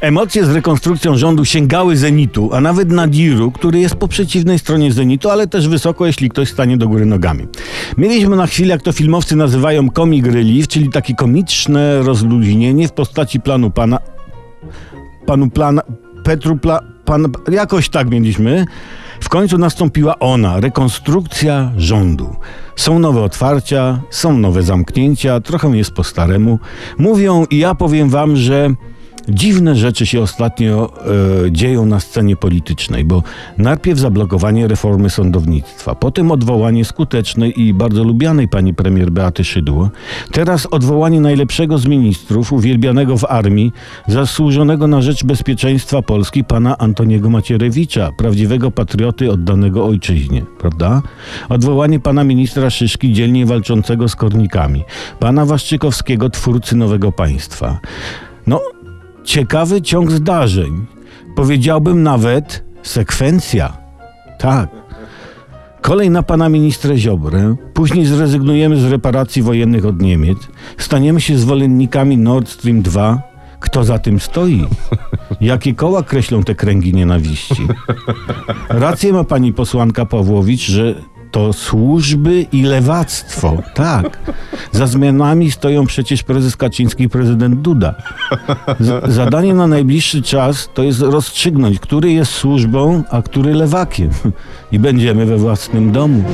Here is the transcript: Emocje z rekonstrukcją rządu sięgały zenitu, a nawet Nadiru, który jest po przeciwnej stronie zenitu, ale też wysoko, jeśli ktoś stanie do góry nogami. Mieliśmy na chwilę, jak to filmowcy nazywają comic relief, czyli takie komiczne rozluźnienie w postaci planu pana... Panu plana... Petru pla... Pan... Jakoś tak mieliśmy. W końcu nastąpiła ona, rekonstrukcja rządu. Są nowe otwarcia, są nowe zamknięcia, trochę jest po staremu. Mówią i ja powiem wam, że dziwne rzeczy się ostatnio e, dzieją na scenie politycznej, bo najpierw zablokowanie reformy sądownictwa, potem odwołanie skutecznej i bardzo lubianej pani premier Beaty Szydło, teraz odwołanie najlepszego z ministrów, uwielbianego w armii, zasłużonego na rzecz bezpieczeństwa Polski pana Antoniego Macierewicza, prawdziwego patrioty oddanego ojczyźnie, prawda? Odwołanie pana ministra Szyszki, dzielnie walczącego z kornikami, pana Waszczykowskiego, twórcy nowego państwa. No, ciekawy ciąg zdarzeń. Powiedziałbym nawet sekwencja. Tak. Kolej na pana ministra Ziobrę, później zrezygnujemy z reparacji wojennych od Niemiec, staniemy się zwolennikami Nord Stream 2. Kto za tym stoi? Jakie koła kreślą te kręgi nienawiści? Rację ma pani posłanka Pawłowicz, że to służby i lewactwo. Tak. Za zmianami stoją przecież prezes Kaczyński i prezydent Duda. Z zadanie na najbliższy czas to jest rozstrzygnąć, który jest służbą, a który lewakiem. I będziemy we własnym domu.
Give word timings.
Emocje 0.00 0.44
z 0.46 0.50
rekonstrukcją 0.50 1.16
rządu 1.16 1.44
sięgały 1.44 1.96
zenitu, 1.96 2.50
a 2.52 2.60
nawet 2.60 2.90
Nadiru, 2.90 3.50
który 3.50 3.78
jest 3.78 3.94
po 3.94 4.08
przeciwnej 4.08 4.58
stronie 4.58 4.92
zenitu, 4.92 5.30
ale 5.30 5.46
też 5.46 5.68
wysoko, 5.68 6.06
jeśli 6.06 6.28
ktoś 6.28 6.48
stanie 6.48 6.76
do 6.76 6.88
góry 6.88 7.06
nogami. 7.06 7.46
Mieliśmy 7.98 8.36
na 8.36 8.46
chwilę, 8.46 8.68
jak 8.68 8.82
to 8.82 8.92
filmowcy 8.92 9.36
nazywają 9.36 9.88
comic 9.90 10.26
relief, 10.26 10.68
czyli 10.68 10.90
takie 10.90 11.14
komiczne 11.14 12.02
rozluźnienie 12.02 12.88
w 12.88 12.92
postaci 12.92 13.40
planu 13.40 13.70
pana... 13.70 13.98
Panu 15.26 15.50
plana... 15.50 15.82
Petru 16.24 16.56
pla... 16.56 16.80
Pan... 17.04 17.26
Jakoś 17.52 17.88
tak 17.88 18.10
mieliśmy. 18.10 18.64
W 19.20 19.28
końcu 19.28 19.58
nastąpiła 19.58 20.18
ona, 20.18 20.60
rekonstrukcja 20.60 21.72
rządu. 21.76 22.36
Są 22.76 22.98
nowe 22.98 23.22
otwarcia, 23.22 24.00
są 24.10 24.38
nowe 24.38 24.62
zamknięcia, 24.62 25.40
trochę 25.40 25.68
jest 25.76 25.92
po 25.92 26.04
staremu. 26.04 26.58
Mówią 26.98 27.44
i 27.50 27.58
ja 27.58 27.74
powiem 27.74 28.08
wam, 28.08 28.36
że 28.36 28.70
dziwne 29.28 29.76
rzeczy 29.76 30.06
się 30.06 30.20
ostatnio 30.20 30.92
e, 31.46 31.52
dzieją 31.52 31.86
na 31.86 32.00
scenie 32.00 32.36
politycznej, 32.36 33.04
bo 33.04 33.22
najpierw 33.58 33.98
zablokowanie 33.98 34.68
reformy 34.68 35.10
sądownictwa, 35.10 35.94
potem 35.94 36.30
odwołanie 36.30 36.84
skutecznej 36.84 37.60
i 37.60 37.74
bardzo 37.74 38.04
lubianej 38.04 38.48
pani 38.48 38.74
premier 38.74 39.10
Beaty 39.10 39.44
Szydło, 39.44 39.90
teraz 40.32 40.66
odwołanie 40.70 41.20
najlepszego 41.20 41.78
z 41.78 41.86
ministrów, 41.86 42.52
uwielbianego 42.52 43.18
w 43.18 43.24
armii, 43.24 43.72
zasłużonego 44.08 44.86
na 44.86 45.02
rzecz 45.02 45.24
bezpieczeństwa 45.24 46.02
Polski 46.02 46.44
pana 46.44 46.78
Antoniego 46.78 47.30
Macierewicza, 47.30 48.10
prawdziwego 48.18 48.70
patrioty 48.70 49.32
oddanego 49.32 49.86
ojczyźnie, 49.86 50.42
prawda? 50.58 51.02
Odwołanie 51.48 52.00
pana 52.00 52.24
ministra 52.24 52.70
Szyszki, 52.70 53.12
dzielnie 53.12 53.46
walczącego 53.46 54.08
z 54.08 54.16
kornikami, 54.16 54.84
pana 55.18 55.46
Waszczykowskiego, 55.46 56.30
twórcy 56.30 56.76
nowego 56.76 57.12
państwa. 57.12 57.80
No, 58.46 58.60
ciekawy 59.26 59.82
ciąg 59.82 60.10
zdarzeń. 60.10 60.86
Powiedziałbym 61.36 62.02
nawet 62.02 62.64
sekwencja. 62.82 63.76
Tak. 64.38 64.68
Kolej 65.80 66.10
na 66.10 66.22
pana 66.22 66.48
ministra 66.48 66.96
Ziobrę, 66.96 67.56
później 67.74 68.06
zrezygnujemy 68.06 68.76
z 68.76 68.84
reparacji 68.84 69.42
wojennych 69.42 69.86
od 69.86 70.02
Niemiec, 70.02 70.38
staniemy 70.78 71.20
się 71.20 71.38
zwolennikami 71.38 72.18
Nord 72.18 72.48
Stream 72.48 72.82
2. 72.82 73.22
Kto 73.60 73.84
za 73.84 73.98
tym 73.98 74.20
stoi? 74.20 74.64
Jakie 75.40 75.74
koła 75.74 76.02
kreślą 76.02 76.42
te 76.42 76.54
kręgi 76.54 76.94
nienawiści? 76.94 77.66
Rację 78.68 79.12
ma 79.12 79.24
pani 79.24 79.52
posłanka 79.52 80.06
Pawłowicz, 80.06 80.70
że 80.70 80.94
to 81.30 81.52
służby 81.52 82.46
i 82.52 82.62
lewactwo. 82.62 83.62
Tak. 83.74 84.18
Za 84.72 84.86
zmianami 84.86 85.50
stoją 85.50 85.86
przecież 85.86 86.22
prezes 86.22 86.56
Kaczyński 86.56 87.04
i 87.04 87.08
prezydent 87.08 87.60
Duda. 87.60 87.94
Z 88.80 89.12
zadanie 89.12 89.54
na 89.54 89.66
najbliższy 89.66 90.22
czas 90.22 90.70
to 90.74 90.82
jest 90.82 91.00
rozstrzygnąć, 91.00 91.78
który 91.78 92.12
jest 92.12 92.32
służbą, 92.32 93.02
a 93.10 93.22
który 93.22 93.54
lewakiem. 93.54 94.10
I 94.72 94.78
będziemy 94.78 95.26
we 95.26 95.36
własnym 95.36 95.92
domu. 95.92 96.24